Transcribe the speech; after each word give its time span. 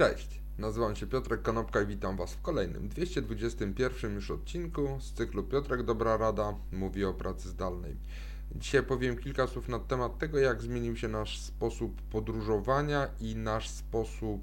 Cześć, 0.00 0.40
nazywam 0.58 0.96
się 0.96 1.06
Piotrek 1.06 1.42
Konopka 1.42 1.82
i 1.82 1.86
witam 1.86 2.16
Was 2.16 2.34
w 2.34 2.42
kolejnym 2.42 2.88
221 2.88 4.14
już 4.14 4.30
odcinku 4.30 4.98
z 5.00 5.12
cyklu 5.12 5.42
Piotrek 5.42 5.82
Dobra 5.82 6.16
Rada 6.16 6.54
mówi 6.72 7.04
o 7.04 7.14
pracy 7.14 7.48
zdalnej. 7.48 7.96
Dzisiaj 8.54 8.82
powiem 8.82 9.16
kilka 9.16 9.46
słów 9.46 9.68
na 9.68 9.78
temat 9.78 10.18
tego, 10.18 10.38
jak 10.38 10.62
zmienił 10.62 10.96
się 10.96 11.08
nasz 11.08 11.40
sposób 11.40 12.02
podróżowania 12.02 13.08
i 13.20 13.36
nasz 13.36 13.68
sposób 13.68 14.40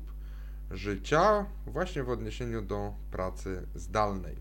życia 0.71 1.45
właśnie 1.65 2.03
w 2.03 2.09
odniesieniu 2.09 2.61
do 2.61 2.93
pracy 3.11 3.67
zdalnej. 3.75 4.35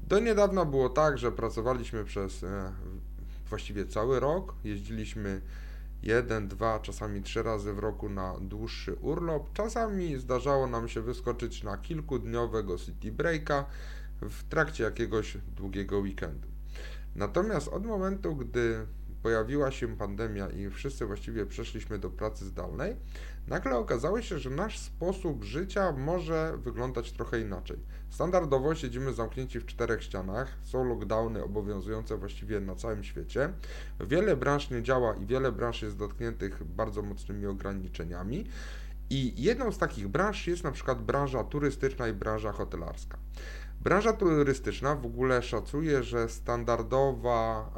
Do 0.00 0.18
niedawna 0.18 0.64
było 0.64 0.88
tak, 0.88 1.18
że 1.18 1.32
pracowaliśmy 1.32 2.04
przez 2.04 2.44
e, 2.44 2.72
właściwie 3.48 3.86
cały 3.86 4.20
rok, 4.20 4.54
jeździliśmy 4.64 5.40
jeden, 6.02 6.48
dwa, 6.48 6.80
czasami 6.80 7.22
trzy 7.22 7.42
razy 7.42 7.72
w 7.72 7.78
roku 7.78 8.08
na 8.08 8.34
dłuższy 8.40 8.94
urlop. 8.94 9.52
Czasami 9.52 10.16
zdarzało 10.16 10.66
nam 10.66 10.88
się 10.88 11.00
wyskoczyć 11.00 11.62
na 11.62 11.78
kilkudniowego 11.78 12.78
city 12.78 13.12
breaka 13.12 13.64
w 14.20 14.44
trakcie 14.48 14.84
jakiegoś 14.84 15.38
długiego 15.56 15.98
weekendu. 15.98 16.48
Natomiast 17.14 17.68
od 17.68 17.86
momentu, 17.86 18.36
gdy 18.36 18.86
pojawiła 19.26 19.70
się 19.70 19.96
pandemia 19.96 20.48
i 20.48 20.70
wszyscy 20.70 21.06
właściwie 21.06 21.46
przeszliśmy 21.46 21.98
do 21.98 22.10
pracy 22.10 22.44
zdalnej, 22.44 22.96
nagle 23.46 23.76
okazało 23.76 24.22
się, 24.22 24.38
że 24.38 24.50
nasz 24.50 24.78
sposób 24.78 25.44
życia 25.44 25.92
może 25.92 26.52
wyglądać 26.56 27.12
trochę 27.12 27.40
inaczej. 27.40 27.76
Standardowo 28.10 28.74
siedzimy 28.74 29.12
zamknięci 29.12 29.60
w 29.60 29.66
czterech 29.66 30.02
ścianach, 30.02 30.48
są 30.62 30.84
lockdowny 30.84 31.44
obowiązujące 31.44 32.16
właściwie 32.16 32.60
na 32.60 32.74
całym 32.74 33.04
świecie. 33.04 33.52
Wiele 34.00 34.36
branż 34.36 34.70
nie 34.70 34.82
działa 34.82 35.14
i 35.14 35.26
wiele 35.26 35.52
branż 35.52 35.82
jest 35.82 35.96
dotkniętych 35.96 36.64
bardzo 36.64 37.02
mocnymi 37.02 37.46
ograniczeniami. 37.46 38.46
I 39.10 39.42
jedną 39.42 39.72
z 39.72 39.78
takich 39.78 40.08
branż 40.08 40.46
jest 40.46 40.64
na 40.64 40.72
przykład 40.72 41.02
branża 41.02 41.44
turystyczna 41.44 42.08
i 42.08 42.12
branża 42.12 42.52
hotelarska. 42.52 43.18
Branża 43.80 44.12
turystyczna 44.12 44.94
w 44.94 45.06
ogóle 45.06 45.42
szacuje, 45.42 46.02
że 46.02 46.28
standardowa 46.28 47.70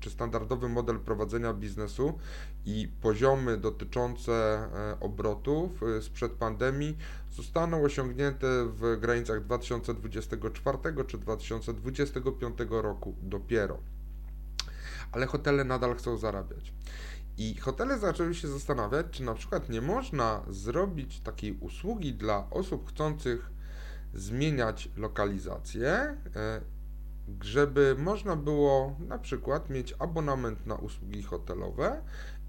czy 0.00 0.10
standardowy 0.10 0.68
model 0.68 1.00
prowadzenia 1.00 1.52
biznesu 1.52 2.18
i 2.66 2.88
poziomy 3.00 3.56
dotyczące 3.56 4.32
e, 4.32 5.00
obrotów 5.00 5.82
e, 5.82 6.02
sprzed 6.02 6.32
pandemii 6.32 6.98
zostaną 7.32 7.82
osiągnięte 7.82 8.46
w 8.66 8.96
granicach 9.00 9.44
2024 9.44 10.78
czy 11.06 11.18
2025 11.18 12.58
roku 12.70 13.14
dopiero. 13.22 13.78
Ale 15.12 15.26
hotele 15.26 15.64
nadal 15.64 15.96
chcą 15.96 16.16
zarabiać. 16.16 16.72
I 17.38 17.54
hotele 17.54 17.98
zaczęły 17.98 18.34
się 18.34 18.48
zastanawiać, 18.48 19.06
czy 19.10 19.22
na 19.22 19.34
przykład 19.34 19.68
nie 19.68 19.80
można 19.80 20.42
zrobić 20.48 21.20
takiej 21.20 21.52
usługi 21.52 22.14
dla 22.14 22.50
osób 22.50 22.88
chcących 22.88 23.50
zmieniać 24.14 24.88
lokalizację, 24.96 25.88
e, 26.36 26.60
żeby 27.42 27.96
można 27.98 28.36
było 28.36 28.96
na 28.98 29.18
przykład 29.18 29.70
mieć 29.70 29.94
abonament 29.98 30.66
na 30.66 30.74
usługi 30.74 31.22
hotelowe 31.22 32.02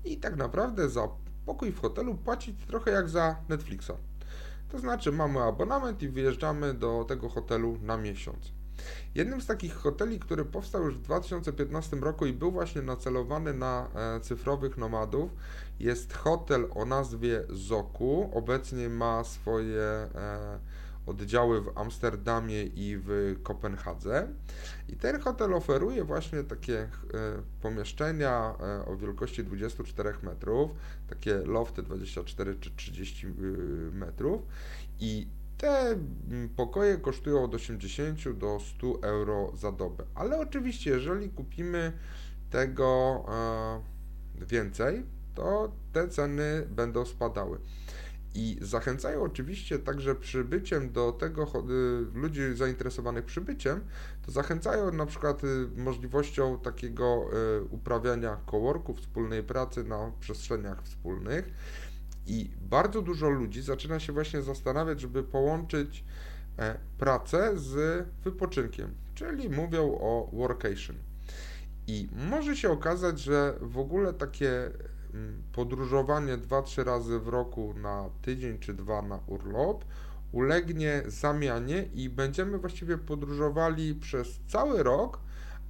i 0.06 0.18
tak 0.18 0.36
naprawdę 0.36 0.90
za 0.90 1.08
pokój 1.46 1.72
w 1.72 1.80
hotelu 1.80 2.16
płacić 2.16 2.66
trochę 2.66 2.92
jak 2.92 3.10
za 3.10 3.36
Netflixa. 3.50 3.92
To 4.70 4.80
znaczy 4.80 5.12
mamy 5.12 5.42
abonament 5.42 6.04
i 6.04 6.10
wyjeżdżamy 6.10 6.74
do 6.74 7.06
tego 7.08 7.30
hotelu 7.30 7.78
na 7.82 7.98
miesiąc. 7.98 8.52
Jednym 9.16 9.42
z 9.42 9.46
takich 9.46 9.74
hoteli, 9.74 10.20
który 10.20 10.46
powstał 10.46 10.86
już 10.86 10.98
w 10.98 11.02
2015 11.02 11.96
roku 11.96 12.26
i 12.26 12.34
był 12.34 12.52
właśnie 12.52 12.82
nacelowany 12.82 13.54
na 13.54 13.88
e, 13.96 14.20
cyfrowych 14.20 14.78
nomadów, 14.78 15.32
jest 15.80 16.14
hotel 16.14 16.68
o 16.76 16.86
nazwie 16.86 17.44
Zoku. 17.50 18.30
Obecnie 18.34 18.90
ma 18.90 19.24
swoje 19.24 19.82
e, 19.82 20.60
oddziały 21.06 21.62
w 21.62 21.78
Amsterdamie 21.78 22.64
i 22.64 22.98
w 22.98 23.36
Kopenhadze. 23.44 24.28
I 24.90 24.96
ten 24.96 25.22
hotel 25.22 25.54
oferuje 25.54 26.04
właśnie 26.04 26.44
takie 26.44 26.80
e, 26.80 26.90
pomieszczenia 27.62 28.56
o 28.86 28.96
wielkości 28.96 29.44
24 29.44 30.14
metrów, 30.24 30.72
takie 31.08 31.36
lofty 31.36 31.84
24 31.84 32.56
czy 32.56 32.76
30 32.76 33.28
e, 33.28 33.32
metrów 33.92 34.42
i 35.00 35.28
te 35.58 35.98
pokoje 36.56 36.98
kosztują 36.98 37.44
od 37.44 37.56
80 37.56 38.30
do 38.38 38.60
100 38.78 39.00
euro 39.02 39.52
za 39.56 39.72
dobę. 39.72 40.04
Ale 40.16 40.40
oczywiście, 40.40 40.90
jeżeli 40.90 41.30
kupimy 41.30 41.94
tego 42.50 43.26
więcej, 44.36 45.04
to 45.36 45.72
te 45.94 46.08
ceny 46.08 46.68
będą 46.70 47.06
spadały. 47.06 47.60
I 48.36 48.58
zachęcają 48.62 49.22
oczywiście 49.22 49.80
także 49.80 50.16
przybyciem 50.16 50.92
do 50.92 51.12
tego, 51.12 51.44
y, 51.44 52.20
ludzi 52.20 52.42
zainteresowanych 52.56 53.26
przybyciem, 53.26 53.82
to 54.26 54.32
zachęcają 54.32 54.92
na 54.92 55.06
przykład 55.06 55.44
y, 55.44 55.48
możliwością 55.78 56.60
takiego 56.60 57.30
y, 57.60 57.64
uprawiania 57.64 58.38
coworku, 58.52 58.94
wspólnej 58.94 59.44
pracy 59.44 59.84
na 59.84 60.12
przestrzeniach 60.20 60.84
wspólnych. 60.84 61.50
I 62.28 62.50
bardzo 62.62 63.02
dużo 63.02 63.30
ludzi 63.30 63.62
zaczyna 63.62 64.00
się 64.00 64.14
właśnie 64.14 64.42
zastanawiać, 64.42 65.02
żeby 65.02 65.24
połączyć 65.24 66.04
e, 66.60 66.78
pracę 66.98 67.52
z 67.56 68.06
wypoczynkiem, 68.24 68.94
czyli 69.16 69.50
mówią 69.50 69.98
o 70.02 70.30
workation. 70.34 70.96
I 71.88 72.08
może 72.30 72.56
się 72.56 72.70
okazać, 72.72 73.20
że 73.20 73.54
w 73.62 73.78
ogóle 73.78 74.14
takie 74.14 74.72
Mm, 75.16 75.44
podróżowanie 75.54 76.38
2-3 76.38 76.84
razy 76.84 77.20
w 77.20 77.28
roku 77.28 77.74
na 77.74 78.10
tydzień 78.22 78.60
czy 78.60 78.74
dwa 78.74 79.02
na 79.02 79.20
urlop 79.28 79.86
ulegnie 80.32 81.04
zamianie 81.08 81.90
i 81.94 82.10
będziemy 82.10 82.58
właściwie 82.58 82.98
podróżowali 82.98 83.96
przez 83.96 84.40
cały 84.48 84.84
rok, 84.84 85.20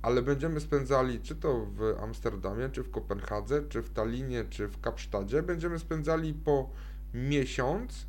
ale 0.05 0.21
będziemy 0.21 0.59
spędzali 0.59 1.19
czy 1.19 1.35
to 1.35 1.66
w 1.66 1.95
Amsterdamie, 2.01 2.69
czy 2.69 2.83
w 2.83 2.91
Kopenhadze, 2.91 3.63
czy 3.69 3.81
w 3.81 3.89
Tallinie, 3.89 4.45
czy 4.49 4.67
w 4.67 4.81
Kapsztadzie, 4.81 5.43
będziemy 5.43 5.79
spędzali 5.79 6.33
po 6.33 6.69
miesiąc 7.13 8.05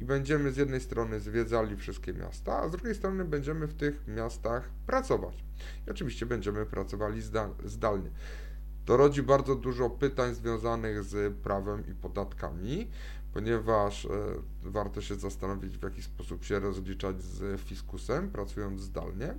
i 0.00 0.04
będziemy 0.04 0.52
z 0.52 0.56
jednej 0.56 0.80
strony 0.80 1.20
zwiedzali 1.20 1.76
wszystkie 1.76 2.12
miasta, 2.12 2.58
a 2.58 2.68
z 2.68 2.72
drugiej 2.72 2.94
strony 2.94 3.24
będziemy 3.24 3.66
w 3.66 3.74
tych 3.74 4.08
miastach 4.08 4.70
pracować. 4.86 5.44
I 5.86 5.90
oczywiście 5.90 6.26
będziemy 6.26 6.66
pracowali 6.66 7.22
zdalnie. 7.64 8.10
To 8.84 8.96
rodzi 8.96 9.22
bardzo 9.22 9.54
dużo 9.54 9.90
pytań 9.90 10.34
związanych 10.34 11.04
z 11.04 11.36
prawem 11.36 11.86
i 11.86 11.94
podatkami, 11.94 12.90
ponieważ 13.34 14.04
e, 14.04 14.08
warto 14.62 15.00
się 15.00 15.14
zastanowić, 15.14 15.78
w 15.78 15.82
jaki 15.82 16.02
sposób 16.02 16.44
się 16.44 16.58
rozliczać 16.58 17.22
z 17.22 17.60
fiskusem, 17.60 18.30
pracując 18.30 18.80
zdalnie, 18.80 19.34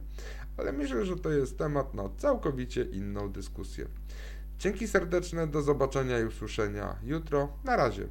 ale 0.57 0.71
myślę, 0.71 1.05
że 1.05 1.15
to 1.15 1.29
jest 1.29 1.57
temat 1.57 1.93
na 1.93 2.09
całkowicie 2.17 2.83
inną 2.83 3.31
dyskusję. 3.31 3.87
Dzięki 4.59 4.87
serdeczne, 4.87 5.47
do 5.47 5.61
zobaczenia 5.61 6.19
i 6.19 6.25
usłyszenia 6.25 6.95
jutro. 7.03 7.49
Na 7.63 7.75
razie. 7.75 8.07